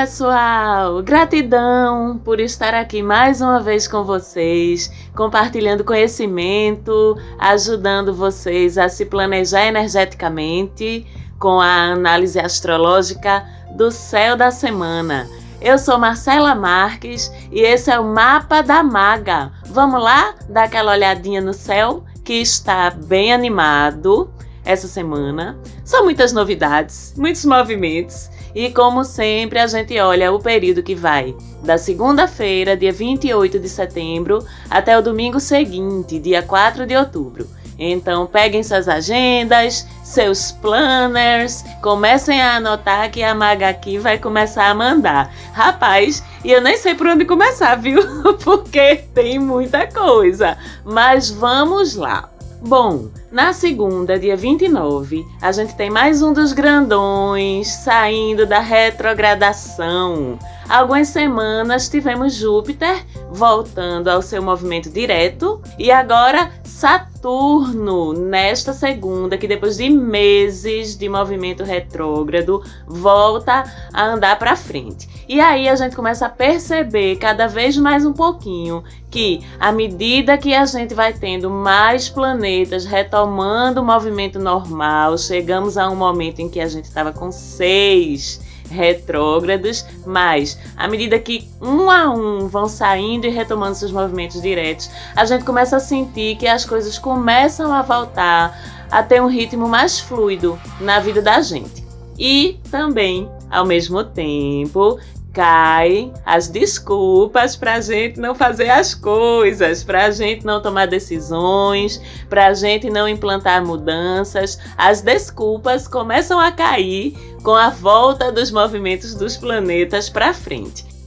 [0.00, 1.02] Pessoal!
[1.02, 9.04] Gratidão por estar aqui mais uma vez com vocês, compartilhando conhecimento, ajudando vocês a se
[9.04, 11.04] planejar energeticamente
[11.36, 13.44] com a análise astrológica
[13.76, 15.28] do céu da semana.
[15.60, 19.50] Eu sou Marcela Marques e esse é o Mapa da Maga.
[19.66, 24.30] Vamos lá dar aquela olhadinha no céu que está bem animado
[24.64, 25.58] essa semana.
[25.82, 28.30] São muitas novidades, muitos movimentos.
[28.54, 33.68] E como sempre, a gente olha o período que vai da segunda-feira, dia 28 de
[33.68, 37.46] setembro, até o domingo seguinte, dia 4 de outubro.
[37.78, 44.66] Então, peguem suas agendas, seus planners, comecem a anotar que a Maga aqui vai começar
[44.66, 45.32] a mandar.
[45.52, 48.02] Rapaz, e eu nem sei por onde começar, viu?
[48.42, 50.58] Porque tem muita coisa.
[50.84, 52.28] Mas vamos lá.
[52.60, 60.38] Bom, na segunda, dia 29, a gente tem mais um dos grandões saindo da retrogradação.
[60.68, 69.48] Algumas semanas tivemos Júpiter voltando ao seu movimento direto e agora Saturno nesta segunda, que
[69.48, 75.08] depois de meses de movimento retrógrado, volta a andar para frente.
[75.26, 80.36] E aí a gente começa a perceber cada vez mais um pouquinho que, à medida
[80.36, 86.40] que a gente vai tendo mais planetas retomando o movimento normal, chegamos a um momento
[86.40, 92.48] em que a gente estava com seis retrógrados, mas à medida que um a um
[92.48, 96.98] vão saindo e retomando seus movimentos diretos, a gente começa a sentir que as coisas
[96.98, 101.86] começam a voltar a ter um ritmo mais fluido na vida da gente.
[102.18, 104.98] E também, ao mesmo tempo,
[105.32, 110.86] caem as desculpas para a gente não fazer as coisas, para a gente não tomar
[110.86, 114.58] decisões, para a gente não implantar mudanças.
[114.76, 120.97] As desculpas começam a cair com a volta dos movimentos dos planetas para frente.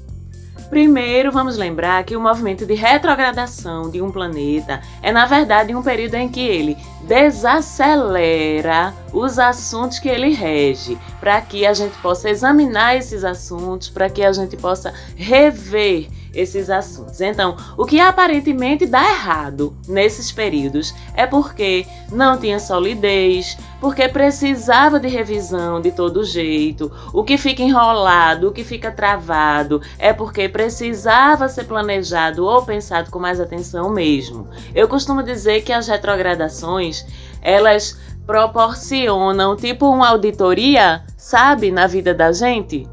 [0.72, 5.84] Primeiro, vamos lembrar que o movimento de retrogradação de um planeta é, na verdade, um
[5.84, 12.30] período em que ele desacelera os assuntos que ele rege, para que a gente possa
[12.30, 17.19] examinar esses assuntos, para que a gente possa rever esses assuntos.
[17.22, 25.00] Então, o que aparentemente dá errado nesses períodos é porque não tinha solidez, porque precisava
[25.00, 26.91] de revisão de todo jeito.
[27.14, 33.12] O que fica enrolado, o que fica travado, é porque precisava ser planejado ou pensado
[33.12, 34.47] com mais atenção mesmo.
[34.74, 37.06] Eu costumo dizer que as retrogradações,
[37.41, 42.88] elas proporcionam tipo uma auditoria, sabe, na vida da gente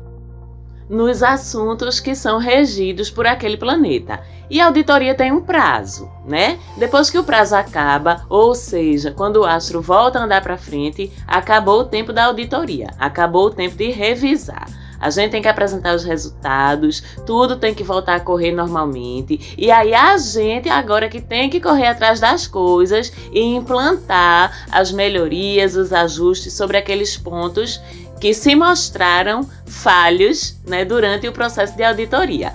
[0.88, 4.20] nos assuntos que são regidos por aquele planeta.
[4.50, 6.58] E a auditoria tem um prazo, né?
[6.76, 11.12] Depois que o prazo acaba, ou seja, quando o astro volta a andar para frente,
[11.26, 14.66] acabou o tempo da auditoria, acabou o tempo de revisar.
[15.00, 19.54] A gente tem que apresentar os resultados, tudo tem que voltar a correr normalmente.
[19.56, 24.90] E aí a gente agora que tem que correr atrás das coisas e implantar as
[24.90, 27.80] melhorias, os ajustes sobre aqueles pontos
[28.20, 32.54] que se mostraram falhos né, durante o processo de auditoria.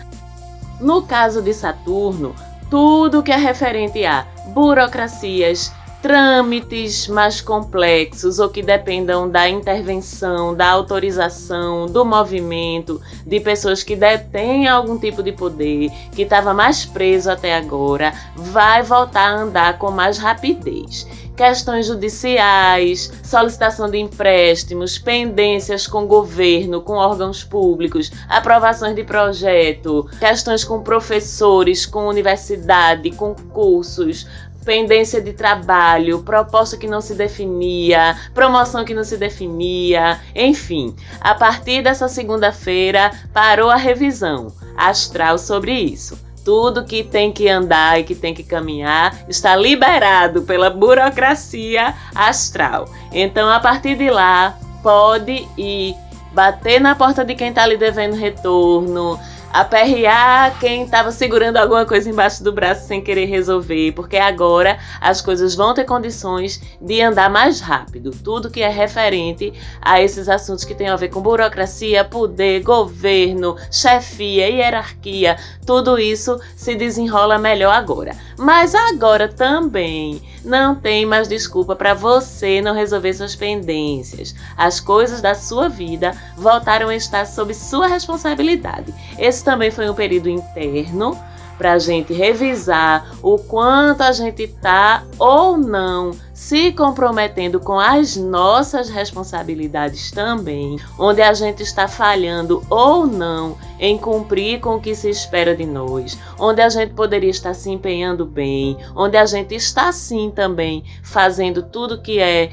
[0.79, 2.35] No caso de Saturno,
[2.69, 5.71] tudo que é referente a burocracias,
[6.03, 13.95] trâmites mais complexos ou que dependam da intervenção, da autorização, do movimento de pessoas que
[13.95, 19.79] detêm algum tipo de poder, que estava mais preso até agora, vai voltar a andar
[19.79, 21.07] com mais rapidez.
[21.37, 30.63] Questões judiciais, solicitação de empréstimos, pendências com governo, com órgãos públicos, aprovações de projeto, questões
[30.65, 34.27] com professores, com universidade, com cursos,
[34.63, 40.95] pendência de trabalho, proposta que não se definia, promoção que não se definia, enfim.
[41.19, 46.17] A partir dessa segunda-feira parou a revisão astral sobre isso.
[46.43, 52.89] Tudo que tem que andar e que tem que caminhar está liberado pela burocracia astral.
[53.13, 55.95] Então, a partir de lá, pode ir
[56.33, 59.17] bater na porta de quem está lhe devendo retorno,
[59.53, 65.21] aperrear quem estava segurando alguma coisa embaixo do braço sem querer resolver, porque agora as
[65.21, 68.09] coisas vão ter condições de andar mais rápido.
[68.23, 73.55] Tudo que é referente a esses assuntos que tem a ver com burocracia, poder, governo,
[73.71, 78.15] chefia, hierarquia, tudo isso se desenrola melhor agora.
[78.37, 84.35] Mas agora também não tem mais desculpa para você não resolver suas pendências.
[84.57, 88.93] As coisas da sua vida voltaram a estar sob sua responsabilidade.
[89.17, 91.17] Esse também foi um período interno
[91.57, 98.17] para a gente revisar o quanto a gente está ou não se comprometendo com as
[98.17, 104.93] nossas responsabilidades também, onde a gente está falhando ou não em cumprir com o que
[104.93, 109.55] se espera de nós, onde a gente poderia estar se empenhando bem, onde a gente
[109.55, 112.51] está sim também fazendo tudo que é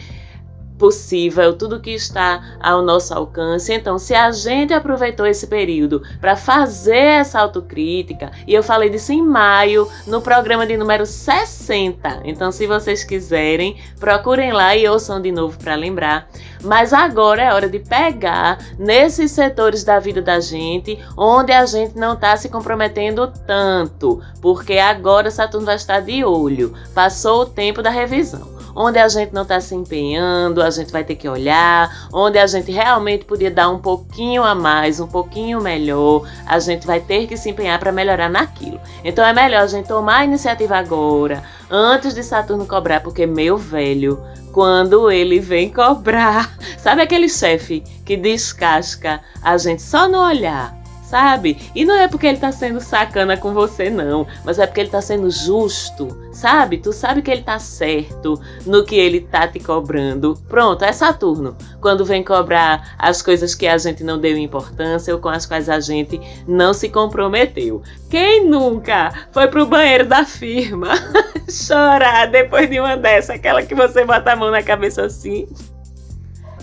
[0.80, 3.70] possível, tudo que está ao nosso alcance.
[3.70, 9.12] Então, se a gente aproveitou esse período para fazer essa autocrítica, e eu falei disso
[9.12, 12.22] em maio, no programa de número 60.
[12.24, 16.26] Então, se vocês quiserem, procurem lá e ouçam de novo para lembrar.
[16.64, 21.98] Mas agora é hora de pegar nesses setores da vida da gente onde a gente
[21.98, 26.74] não está se comprometendo tanto, porque agora Saturno vai estar de olho.
[26.94, 31.04] Passou o tempo da revisão onde a gente não está se empenhando, a gente vai
[31.04, 35.60] ter que olhar, onde a gente realmente podia dar um pouquinho a mais, um pouquinho
[35.60, 38.80] melhor, a gente vai ter que se empenhar para melhorar naquilo.
[39.04, 43.58] Então é melhor a gente tomar a iniciativa agora, antes de Saturno cobrar, porque meu
[43.58, 44.18] velho,
[44.50, 50.79] quando ele vem cobrar, sabe aquele chefe que descasca a gente só no olhar?
[51.10, 51.58] Sabe?
[51.74, 54.90] E não é porque ele tá sendo sacana com você, não, mas é porque ele
[54.90, 56.78] tá sendo justo, sabe?
[56.78, 60.38] Tu sabe que ele tá certo no que ele tá te cobrando.
[60.48, 61.56] Pronto, é Saturno.
[61.80, 65.68] Quando vem cobrar as coisas que a gente não deu importância ou com as quais
[65.68, 67.82] a gente não se comprometeu.
[68.08, 70.90] Quem nunca foi pro banheiro da firma
[71.50, 75.48] chorar depois de uma dessa, aquela que você bota a mão na cabeça assim?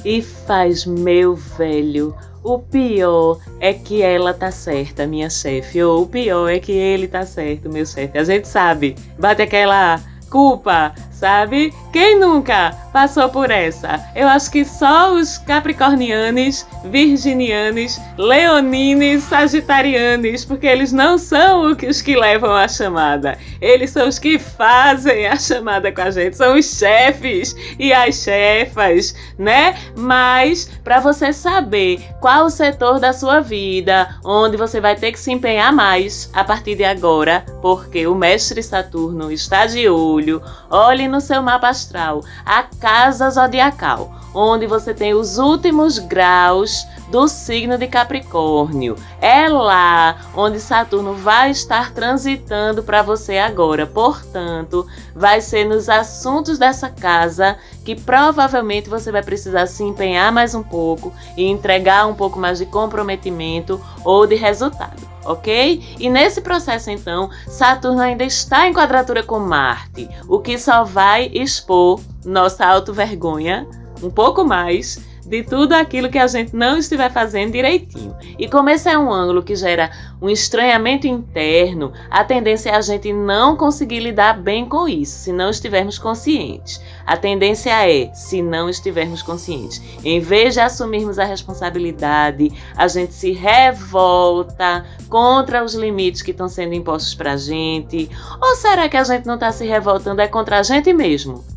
[0.06, 2.16] E faz, meu velho,
[2.48, 5.84] o pior é que ela tá certa, minha chefe.
[5.84, 8.18] Ou o pior é que ele tá certo, meu chefe.
[8.18, 8.96] A gente sabe.
[9.20, 10.00] Bate aquela
[10.30, 11.74] culpa, sabe?
[11.92, 14.00] Quem nunca passou por essa?
[14.16, 22.16] Eu acho que só os capricornianos, virginianos, leonines, sagitarianos, porque eles não são os que
[22.16, 23.38] levam a chamada.
[23.60, 28.16] Eles são os que fazem a chamada com a gente, são os chefes e as
[28.16, 29.76] chefas, né?
[29.96, 35.20] Mas para você saber qual o setor da sua vida onde você vai ter que
[35.20, 40.42] se empenhar mais a partir de agora, porque o mestre Saturno está de olho.
[40.70, 47.28] Olhe no seu mapa astral a casa zodiacal, onde você tem os últimos graus do
[47.28, 48.96] signo de Capricórnio.
[49.22, 53.86] É lá onde Saturno vai estar transitando para você agora.
[53.86, 57.58] Portanto, vai ser nos assuntos dessa casa
[57.88, 62.58] que provavelmente você vai precisar se empenhar mais um pouco e entregar um pouco mais
[62.58, 65.96] de comprometimento ou de resultado ok?
[66.00, 71.30] E nesse processo, então, Saturno ainda está em quadratura com Marte, o que só vai
[71.34, 73.68] expor nossa auto-vergonha
[74.02, 78.16] um pouco mais de tudo aquilo que a gente não estiver fazendo direitinho.
[78.40, 79.92] E como esse é um ângulo que gera
[80.22, 85.34] um estranhamento interno, a tendência é a gente não conseguir lidar bem com isso, se
[85.34, 86.82] não estivermos conscientes.
[87.06, 93.14] A tendência é, se não estivermos conscientes, em vez de assumirmos a responsabilidade, a gente
[93.14, 98.10] se revolta contra os limites que estão sendo impostos para a gente.
[98.42, 101.57] Ou será que a gente não está se revoltando é contra a gente mesmo?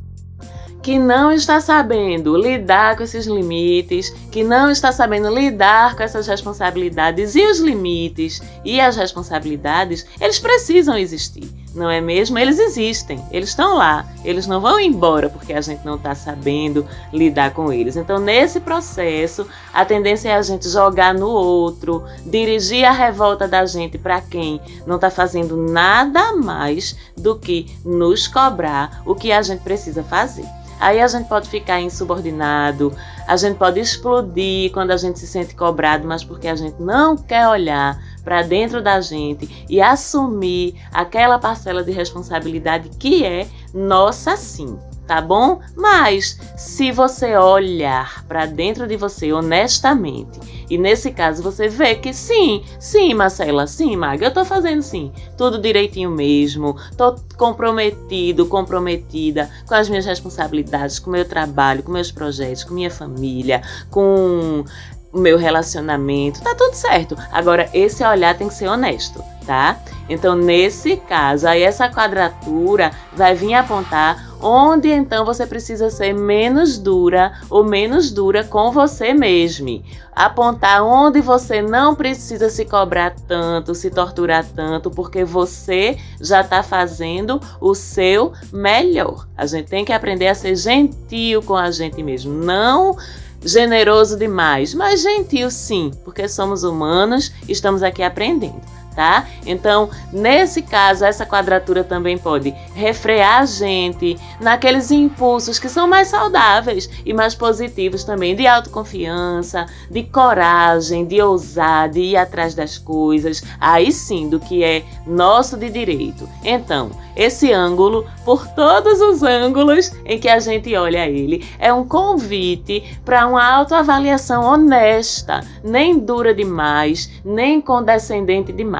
[0.82, 6.26] Que não está sabendo lidar com esses limites, que não está sabendo lidar com essas
[6.26, 12.38] responsabilidades e os limites e as responsabilidades, eles precisam existir, não é mesmo?
[12.38, 16.86] Eles existem, eles estão lá, eles não vão embora porque a gente não está sabendo
[17.12, 17.96] lidar com eles.
[17.96, 23.64] Então, nesse processo, a tendência é a gente jogar no outro, dirigir a revolta da
[23.66, 29.42] gente para quem não está fazendo nada mais do que nos cobrar o que a
[29.42, 30.46] gente precisa fazer.
[30.80, 32.90] Aí a gente pode ficar insubordinado,
[33.28, 37.18] a gente pode explodir quando a gente se sente cobrado, mas porque a gente não
[37.18, 44.36] quer olhar para dentro da gente e assumir aquela parcela de responsabilidade que é nossa
[44.36, 44.78] sim
[45.10, 45.58] tá bom?
[45.74, 50.38] Mas se você olhar para dentro de você honestamente,
[50.70, 55.10] e nesse caso você vê que sim, sim, Marcela, sim, Maga, eu tô fazendo sim,
[55.36, 61.90] tudo direitinho mesmo, tô comprometido, comprometida com as minhas responsabilidades, com o meu trabalho, com
[61.90, 64.64] meus projetos, com minha família, com
[65.12, 67.16] o meu relacionamento, tá tudo certo.
[67.32, 69.78] Agora, esse olhar tem que ser honesto, tá?
[70.08, 76.78] Então, nesse caso, aí essa quadratura vai vir apontar onde então você precisa ser menos
[76.78, 79.82] dura ou menos dura com você mesmo.
[80.12, 86.62] Apontar onde você não precisa se cobrar tanto, se torturar tanto, porque você já está
[86.62, 89.26] fazendo o seu melhor.
[89.36, 92.96] A gente tem que aprender a ser gentil com a gente mesmo, não
[93.44, 99.26] generoso demais, mas gentil sim, porque somos humanos e estamos aqui aprendendo tá?
[99.46, 106.08] Então, nesse caso, essa quadratura também pode refrear a gente naqueles impulsos que são mais
[106.08, 112.78] saudáveis e mais positivos também, de autoconfiança, de coragem, de ousar, de ir atrás das
[112.78, 116.28] coisas, aí sim, do que é nosso de direito.
[116.44, 121.86] Então, esse ângulo, por todos os ângulos em que a gente olha ele, é um
[121.86, 128.79] convite para uma autoavaliação honesta, nem dura demais, nem condescendente demais.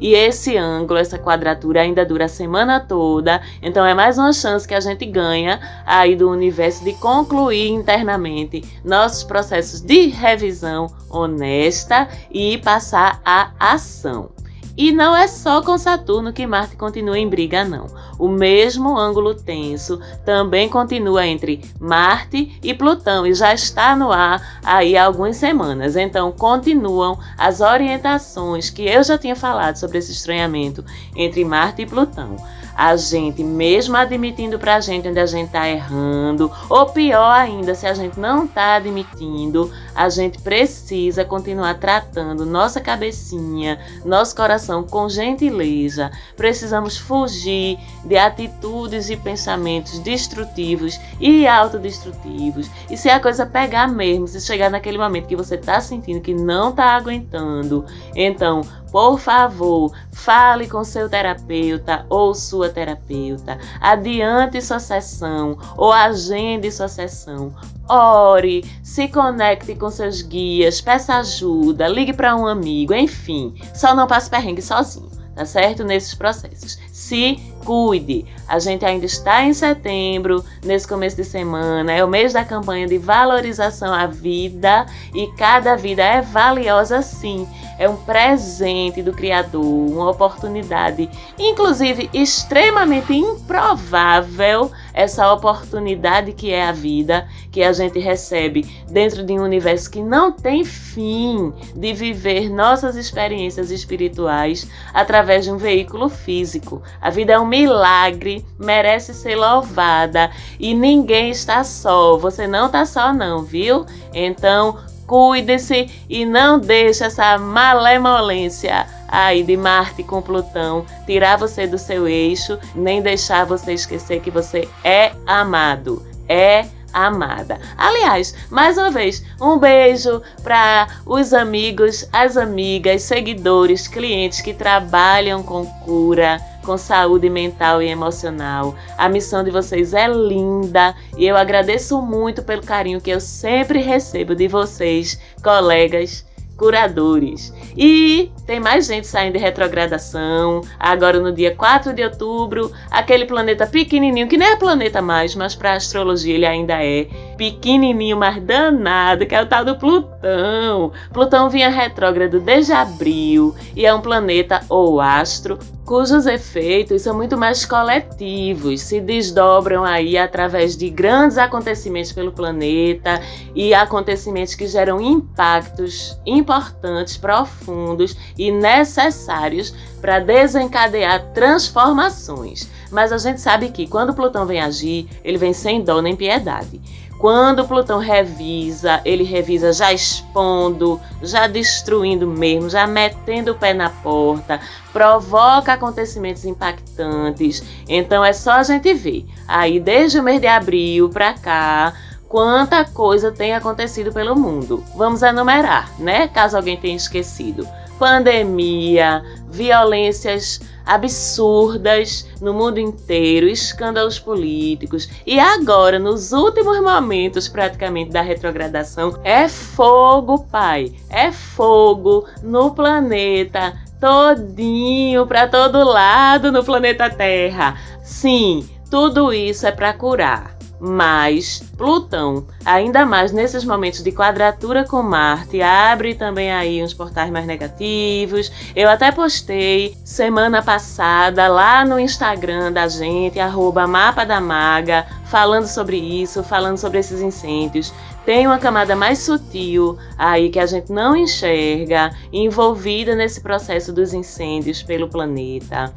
[0.00, 4.66] E esse ângulo, essa quadratura ainda dura a semana toda, então é mais uma chance
[4.66, 12.08] que a gente ganha aí do universo de concluir internamente nossos processos de revisão honesta
[12.30, 14.39] e passar à ação.
[14.80, 17.84] E não é só com Saturno que Marte continua em briga, não.
[18.18, 24.60] O mesmo ângulo tenso também continua entre Marte e Plutão e já está no ar
[24.64, 25.96] aí há algumas semanas.
[25.96, 30.82] Então continuam as orientações que eu já tinha falado sobre esse estranhamento
[31.14, 32.36] entre Marte e Plutão
[32.74, 37.86] a gente, mesmo admitindo pra gente onde a gente tá errando, ou pior ainda, se
[37.86, 45.08] a gente não tá admitindo, a gente precisa continuar tratando nossa cabecinha, nosso coração com
[45.08, 46.10] gentileza.
[46.36, 52.70] Precisamos fugir de atitudes e pensamentos destrutivos e autodestrutivos.
[52.90, 56.34] E se a coisa pegar mesmo, se chegar naquele momento que você tá sentindo que
[56.34, 57.84] não tá aguentando,
[58.14, 63.58] então por favor, fale com seu terapeuta ou sua terapeuta.
[63.80, 67.54] Adiante sua sessão ou agende sua sessão.
[67.88, 74.06] Ore, se conecte com seus guias, peça ajuda, ligue para um amigo, enfim, só não
[74.06, 75.84] passe perrengue sozinho tá certo?
[75.84, 76.78] Nesses processos.
[76.92, 78.26] Se cuide.
[78.48, 82.86] A gente ainda está em setembro, nesse começo de semana, é o mês da campanha
[82.86, 87.46] de valorização à vida e cada vida é valiosa sim.
[87.78, 96.72] É um presente do Criador, uma oportunidade, inclusive extremamente improvável, essa oportunidade que é a
[96.72, 102.50] vida, que a gente recebe dentro de um universo que não tem fim de viver
[102.50, 106.82] nossas experiências espirituais através de um veículo físico.
[107.00, 112.16] A vida é um milagre, merece ser louvada e ninguém está só.
[112.16, 113.84] Você não está só, não, viu?
[114.14, 121.76] Então, cuide-se e não deixe essa malemolência aí de Marte com Plutão tirar você do
[121.76, 126.06] seu eixo, nem deixar você esquecer que você é amado.
[126.28, 127.60] É amada.
[127.76, 135.42] Aliás, mais uma vez, um beijo para os amigos, as amigas, seguidores, clientes que trabalham
[135.42, 138.74] com cura, com saúde mental e emocional.
[138.96, 143.80] A missão de vocês é linda e eu agradeço muito pelo carinho que eu sempre
[143.80, 146.24] recebo de vocês, colegas
[146.60, 147.54] curadores.
[147.74, 150.60] E tem mais gente saindo de retrogradação.
[150.78, 155.54] Agora, no dia 4 de outubro, aquele planeta pequenininho, que nem é planeta mais, mas
[155.54, 157.08] para astrologia ele ainda é
[157.40, 160.92] pequenininho, mas danado, que é o tal do Plutão.
[161.10, 165.58] Plutão vinha retrógrado desde abril e é um planeta ou astro
[165.90, 173.20] cujos efeitos são muito mais coletivos, se desdobram aí através de grandes acontecimentos pelo planeta
[173.56, 182.70] e acontecimentos que geram impactos importantes, profundos e necessários para desencadear transformações.
[182.88, 186.80] Mas a gente sabe que quando Plutão vem agir, ele vem sem dó nem piedade.
[187.20, 193.90] Quando Plutão revisa, ele revisa já expondo, já destruindo mesmo, já metendo o pé na
[193.90, 194.58] porta,
[194.90, 197.62] provoca acontecimentos impactantes.
[197.86, 199.26] Então é só a gente ver.
[199.46, 201.92] Aí desde o mês de abril para cá,
[202.26, 204.82] quanta coisa tem acontecido pelo mundo.
[204.96, 206.26] Vamos enumerar, né?
[206.26, 207.68] Caso alguém tenha esquecido.
[208.00, 215.06] Pandemia, violências absurdas no mundo inteiro, escândalos políticos.
[215.26, 220.94] E agora, nos últimos momentos praticamente da retrogradação, é fogo, pai.
[221.10, 227.76] É fogo no planeta todinho, para todo lado no planeta Terra.
[228.02, 230.59] Sim, tudo isso é para curar.
[230.80, 237.30] Mas Plutão, ainda mais nesses momentos de quadratura com Marte, abre também aí uns portais
[237.30, 238.50] mais negativos.
[238.74, 245.66] Eu até postei semana passada lá no Instagram da gente, arroba Mapa da Maga, falando
[245.66, 247.92] sobre isso, falando sobre esses incêndios.
[248.24, 254.14] Tem uma camada mais sutil aí que a gente não enxerga, envolvida nesse processo dos
[254.14, 255.92] incêndios pelo planeta.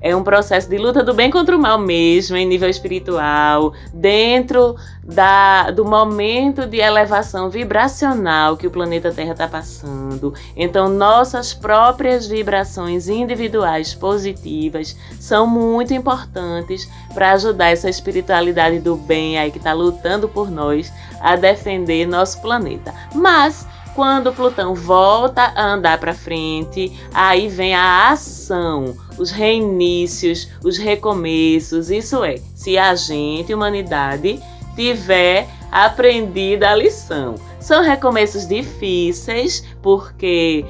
[0.00, 4.76] É um processo de luta do bem contra o mal mesmo, em nível espiritual, dentro
[5.02, 10.32] da, do momento de elevação vibracional que o planeta Terra está passando.
[10.56, 19.38] Então, nossas próprias vibrações individuais positivas são muito importantes para ajudar essa espiritualidade do bem
[19.38, 22.94] aí que está lutando por nós a defender nosso planeta.
[23.14, 30.78] Mas quando Plutão volta a andar para frente, aí vem a ação, os reinícios, os
[30.78, 31.90] recomeços.
[31.90, 34.40] Isso é, se a gente, humanidade,
[34.74, 37.34] tiver aprendido a lição.
[37.60, 40.64] São recomeços difíceis, porque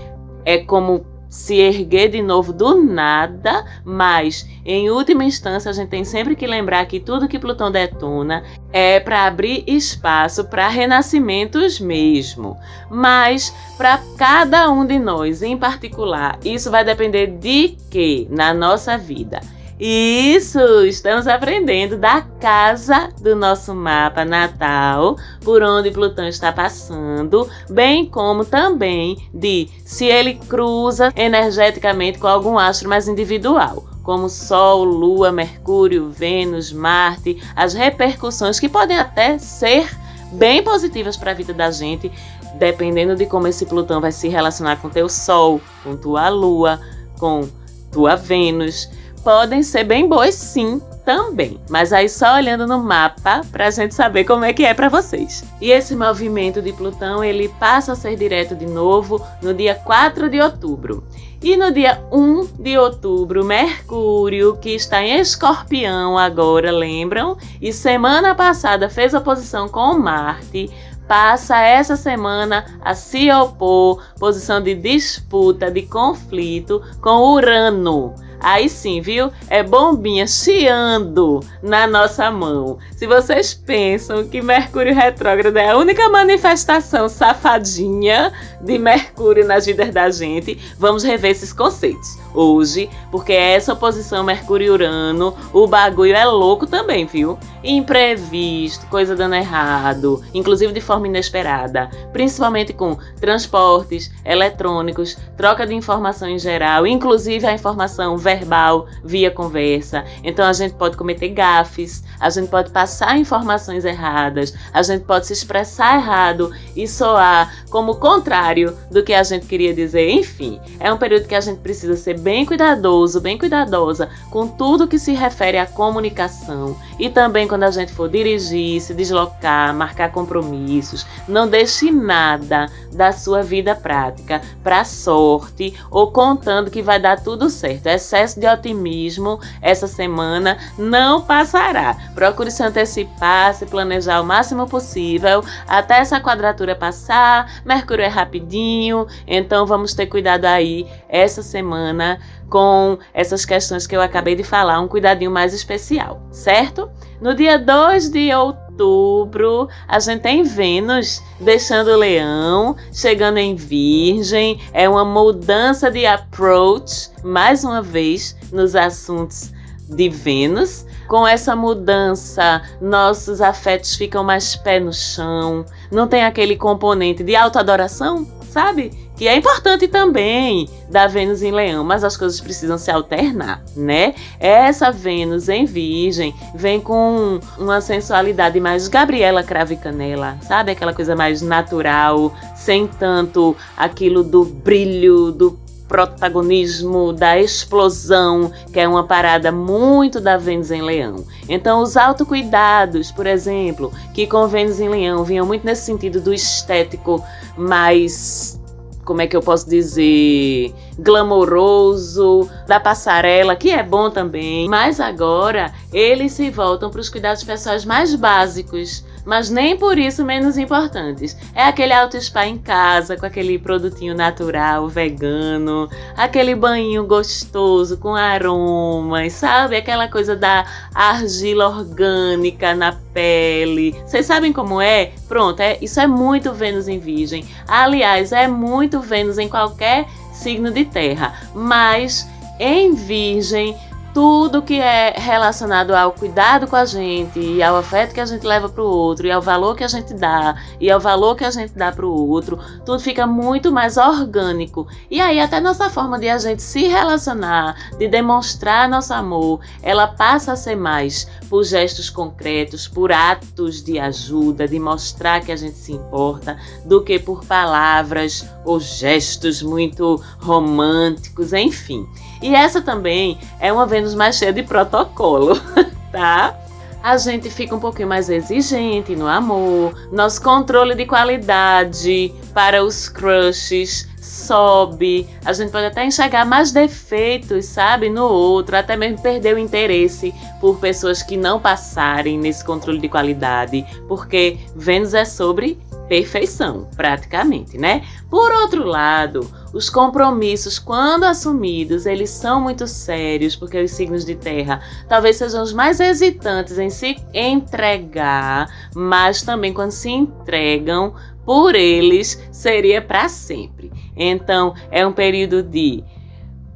[0.45, 6.05] é como se erguer de novo do nada, mas em última instância a gente tem
[6.05, 12.59] sempre que lembrar que tudo que Plutão detona é para abrir espaço para renascimentos mesmo.
[12.91, 18.99] Mas para cada um de nós em particular, isso vai depender de quê na nossa
[18.99, 19.41] vida?
[19.81, 28.05] Isso, estamos aprendendo da casa do nosso mapa natal, por onde Plutão está passando, bem
[28.05, 35.33] como também de se ele cruza energeticamente com algum astro mais individual, como Sol, Lua,
[35.33, 39.89] Mercúrio, Vênus, Marte, as repercussões que podem até ser
[40.33, 42.13] bem positivas para a vida da gente,
[42.59, 46.79] dependendo de como esse Plutão vai se relacionar com teu Sol, com tua Lua,
[47.19, 47.49] com
[47.91, 53.71] tua Vênus podem ser bem boas sim também, mas aí só olhando no mapa pra
[53.71, 55.45] gente saber como é que é para vocês.
[55.61, 60.29] E esse movimento de Plutão, ele passa a ser direto de novo no dia 4
[60.29, 61.05] de outubro.
[61.43, 67.37] E no dia 1 de outubro, Mercúrio, que está em Escorpião agora, lembram?
[67.63, 70.71] E semana passada fez oposição com Marte,
[71.09, 78.15] passa essa semana a se opor, posição de disputa, de conflito com Urano.
[78.41, 79.31] Aí sim, viu?
[79.49, 82.79] É bombinha chiando na nossa mão.
[82.97, 89.93] Se vocês pensam que Mercúrio retrógrado é a única manifestação safadinha de Mercúrio nas vidas
[89.93, 96.67] da gente, vamos rever esses conceitos hoje, porque essa oposição Mercúrio-Urano, o bagulho é louco
[96.67, 97.39] também, viu?
[97.63, 106.29] Imprevisto, coisa dando errado, inclusive de forma inesperada, principalmente com transportes, eletrônicos, troca de informação
[106.29, 110.05] em geral, inclusive a informação verbal via conversa.
[110.25, 115.27] Então a gente pode cometer gafes, a gente pode passar informações erradas, a gente pode
[115.27, 120.09] se expressar errado e soar como contrário do que a gente queria dizer.
[120.09, 124.89] Enfim, é um período que a gente precisa ser bem cuidadoso, bem cuidadosa com tudo
[124.89, 130.13] que se refere à comunicação e também quando a gente for dirigir, se deslocar, marcar
[130.13, 137.21] compromissos, não deixe nada da sua vida prática para sorte ou contando que vai dar
[137.21, 137.89] tudo certo.
[137.89, 141.97] Excesso de otimismo essa semana não passará.
[142.15, 147.51] Procure se antecipar, se planejar o máximo possível até essa quadratura passar.
[147.65, 154.03] Mercúrio é rapidinho, então vamos ter cuidado aí essa semana com essas questões que eu
[154.03, 156.91] acabei de falar, um cuidadinho mais especial, certo?
[157.21, 164.89] No dia 2 de outubro, a gente tem Vênus deixando Leão, chegando em Virgem, é
[164.89, 169.53] uma mudança de approach, mais uma vez, nos assuntos
[169.89, 170.85] de Vênus.
[171.09, 177.35] Com essa mudança, nossos afetos ficam mais pé no chão, não tem aquele componente de
[177.35, 178.91] autoadoração, sabe?
[179.17, 184.15] Que é importante também da Vênus em Leão, mas as coisas precisam se alternar, né?
[184.39, 190.73] Essa Vênus em Virgem vem com uma sensualidade mais Gabriela Crave Canela, sabe?
[190.73, 195.59] Aquela coisa mais natural, sem tanto aquilo do brilho, do
[195.91, 201.27] protagonismo, da explosão, que é uma parada muito da Vênus em Leão.
[201.49, 206.33] Então, os autocuidados, por exemplo, que com Vênus em Leão vinham muito nesse sentido do
[206.33, 207.21] estético
[207.57, 208.57] mais
[209.05, 214.69] como é que eu posso dizer, glamouroso, da passarela, que é bom também.
[214.69, 220.25] Mas agora eles se voltam para os cuidados pessoais mais básicos, mas nem por isso
[220.25, 221.37] menos importantes.
[221.55, 228.17] É aquele auto spa em casa, com aquele produtinho natural, vegano, aquele banho gostoso com
[228.17, 229.77] aromas, sabe?
[229.77, 233.95] Aquela coisa da argila orgânica na pele.
[234.05, 235.13] Vocês sabem como é?
[235.29, 237.47] Pronto, é, isso é muito Vênus em Virgem.
[237.69, 243.77] Aliás, é muito Vênus em qualquer signo de terra, mas em Virgem
[244.13, 248.47] tudo que é relacionado ao cuidado com a gente, e ao afeto que a gente
[248.47, 251.45] leva para o outro, e ao valor que a gente dá, e ao valor que
[251.45, 254.87] a gente dá para o outro, tudo fica muito mais orgânico.
[255.11, 260.07] E aí até nossa forma de a gente se relacionar, de demonstrar nosso amor, ela
[260.07, 265.57] passa a ser mais por gestos concretos, por atos de ajuda, de mostrar que a
[265.57, 272.07] gente se importa, do que por palavras ou gestos muito românticos, enfim.
[272.43, 275.61] E essa também é uma Vênus mais cheia de protocolo,
[276.11, 276.57] tá?
[277.03, 283.09] A gente fica um pouquinho mais exigente no amor, nosso controle de qualidade para os
[283.09, 289.55] crushes sobe, a gente pode até enxergar mais defeitos, sabe, no outro, até mesmo perder
[289.55, 295.79] o interesse por pessoas que não passarem nesse controle de qualidade, porque Vênus é sobre
[296.11, 298.03] perfeição, praticamente, né?
[298.29, 304.35] Por outro lado, os compromissos, quando assumidos, eles são muito sérios, porque os signos de
[304.35, 311.15] terra talvez sejam os mais hesitantes em se entregar, mas também quando se entregam
[311.47, 313.93] por eles, seria para sempre.
[314.17, 316.03] Então, é um período de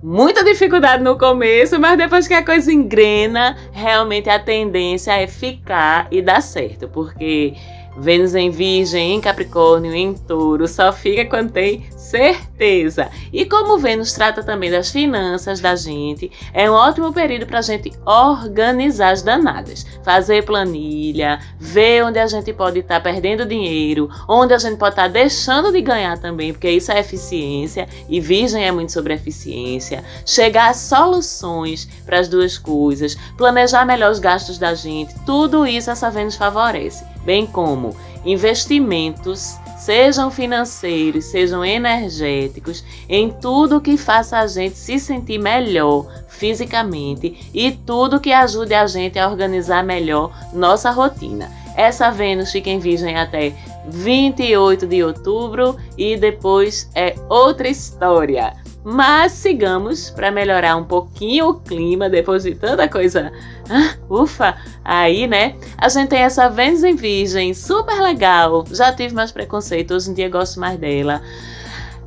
[0.00, 6.06] muita dificuldade no começo, mas depois que a coisa engrena, realmente a tendência é ficar
[6.12, 7.54] e dar certo, porque
[7.96, 13.08] Vênus em Virgem, em Capricórnio, em Touro, só fica quando tem certeza.
[13.32, 17.62] E como Vênus trata também das finanças da gente, é um ótimo período para a
[17.62, 24.08] gente organizar as danadas, fazer planilha, ver onde a gente pode estar tá perdendo dinheiro,
[24.28, 28.20] onde a gente pode estar tá deixando de ganhar também, porque isso é eficiência e
[28.20, 30.04] Virgem é muito sobre eficiência.
[30.26, 35.90] Chegar a soluções para as duas coisas, planejar melhor os gastos da gente, tudo isso
[35.90, 44.46] essa Vênus favorece, bem como investimentos sejam financeiros, sejam energéticos, em tudo que faça a
[44.46, 50.90] gente se sentir melhor fisicamente e tudo que ajude a gente a organizar melhor nossa
[50.90, 51.50] rotina.
[51.76, 53.52] Essa Vênus fica em Virgem até
[53.88, 58.63] 28 de outubro e depois é outra história.
[58.84, 63.32] Mas sigamos para melhorar um pouquinho o clima depois de tanta coisa.
[63.70, 64.54] Ah, ufa!
[64.84, 65.56] Aí, né?
[65.78, 68.62] A gente tem essa Vênus em Virgem, super legal.
[68.70, 71.22] Já tive mais preconceito, hoje em dia gosto mais dela.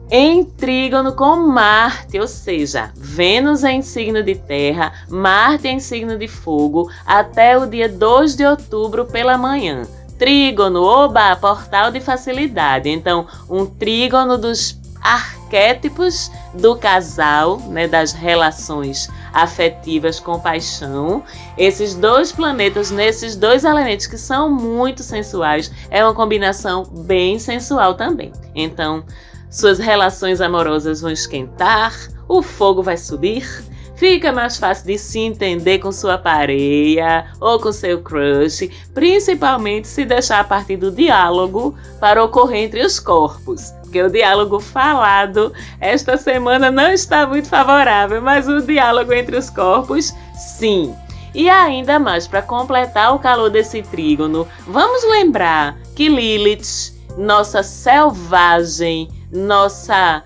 [0.10, 6.28] Em trígono com Marte, ou seja, Vênus em signo de terra, Marte em signo de
[6.28, 9.82] fogo, até o dia 2 de outubro pela manhã.
[10.18, 12.88] Trígono, oba, portal de facilidade.
[12.88, 14.80] Então, um trígono dos
[15.47, 21.23] arquétipos do casal, né, das relações afetivas com paixão.
[21.57, 27.95] Esses dois planetas, nesses dois elementos que são muito sensuais, é uma combinação bem sensual
[27.95, 28.31] também.
[28.53, 29.03] Então,
[29.49, 31.93] suas relações amorosas vão esquentar,
[32.27, 33.47] o fogo vai subir
[33.97, 40.05] Fica mais fácil de se entender com sua pareia ou com seu crush, principalmente se
[40.05, 43.73] deixar a partir do diálogo para ocorrer entre os corpos.
[43.88, 49.50] Porque o diálogo falado esta semana não está muito favorável, mas o diálogo entre os
[49.50, 50.93] corpos, sim.
[51.34, 59.10] E ainda mais, para completar o calor desse trígono, vamos lembrar que Lilith, nossa selvagem,
[59.32, 60.21] nossa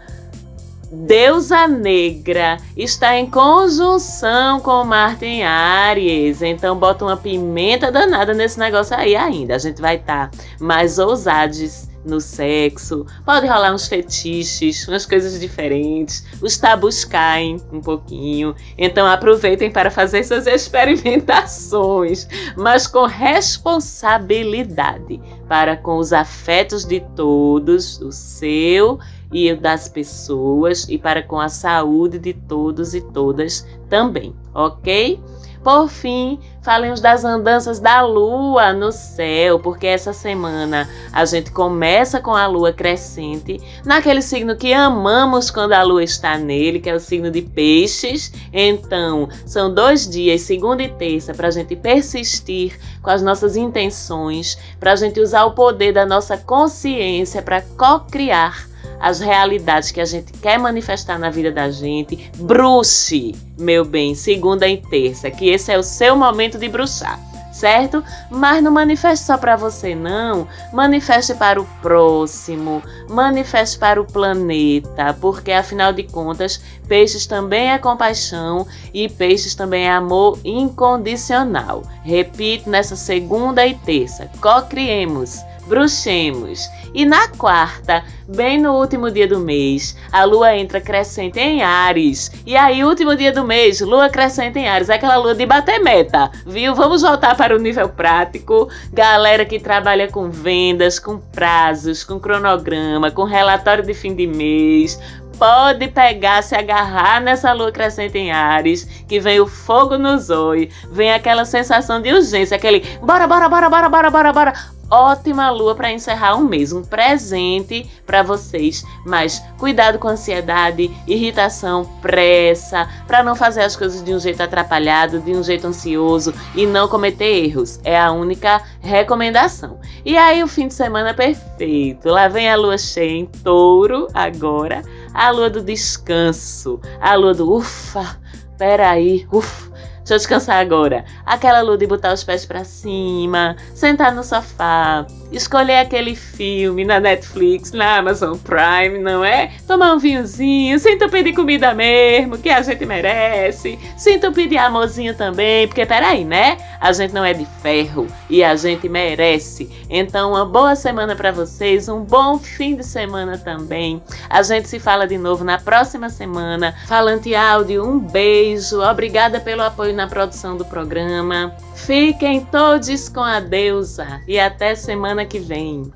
[0.91, 8.59] deusa negra está em conjunção com Marte em Áries, então bota uma pimenta danada nesse
[8.59, 9.55] negócio aí ainda.
[9.55, 15.39] A gente vai estar tá mais ousados no sexo, pode rolar uns fetiches, umas coisas
[15.39, 25.21] diferentes, os tabus caem um pouquinho, então aproveitem para fazer suas experimentações, mas com responsabilidade
[25.47, 28.99] para com os afetos de todos, o seu
[29.31, 35.19] e das pessoas e para com a saúde de todos e todas também, ok?
[35.63, 42.19] Por fim, falemos das andanças da lua no céu, porque essa semana a gente começa
[42.19, 46.95] com a lua crescente, naquele signo que amamos quando a lua está nele, que é
[46.95, 48.33] o signo de Peixes.
[48.51, 54.57] Então, são dois dias, segunda e terça, para a gente persistir com as nossas intenções,
[54.79, 58.70] para a gente usar o poder da nossa consciência para co-criar
[59.01, 64.67] as realidades que a gente quer manifestar na vida da gente, bruxe, meu bem, segunda
[64.67, 67.19] e terça, que esse é o seu momento de bruxar
[67.61, 68.03] certo?
[68.29, 70.47] Mas não manifeste só para você, não.
[70.73, 77.77] Manifeste para o próximo, manifeste para o planeta, porque afinal de contas, peixes também é
[77.77, 81.83] compaixão e peixes também é amor incondicional.
[82.03, 86.69] Repito nessa segunda e terça: co-criemos bruxemos.
[86.93, 92.31] E na quarta, bem no último dia do mês, a lua entra crescente em Ares.
[92.45, 95.79] E aí, último dia do mês, lua crescente em Ares, é aquela lua de bater
[95.79, 96.75] meta, viu?
[96.75, 98.69] Vamos voltar para o nível prático.
[98.91, 104.99] Galera que trabalha com vendas, com prazos, com cronograma, com relatório de fim de mês,
[105.39, 110.69] pode pegar, se agarrar nessa lua crescente em Ares, que vem o fogo no zóio,
[110.91, 115.73] vem aquela sensação de urgência, aquele bora, bora, bora, bora, bora, bora, bora ótima lua
[115.73, 118.83] para encerrar um mês, um presente para vocês.
[119.05, 125.21] Mas cuidado com ansiedade, irritação, pressa, para não fazer as coisas de um jeito atrapalhado,
[125.21, 127.79] de um jeito ansioso e não cometer erros.
[127.83, 129.79] É a única recomendação.
[130.03, 132.09] E aí o fim de semana perfeito.
[132.09, 134.81] Lá vem a lua cheia em Touro agora,
[135.13, 138.19] a lua do descanso, a lua do ufa.
[138.57, 139.70] Peraí, ufa
[140.01, 141.05] Deixa eu descansar agora.
[141.25, 146.99] Aquela lua de botar os pés para cima, sentar no sofá, escolher aquele filme na
[146.99, 149.51] Netflix, na Amazon Prime, não é?
[149.67, 153.79] Tomar um vinhozinho, sem entupir de comida mesmo, que a gente merece.
[153.97, 156.57] Se entupir de amorzinho também, porque peraí, né?
[156.79, 159.69] A gente não é de ferro e a gente merece.
[159.89, 164.01] Então, uma boa semana para vocês, um bom fim de semana também.
[164.29, 166.75] A gente se fala de novo na próxima semana.
[166.87, 168.81] Falante áudio, um beijo.
[168.81, 171.55] Obrigada pelo apoio na produção do programa.
[171.85, 175.91] Fiquem todos com a deusa e até semana que vem.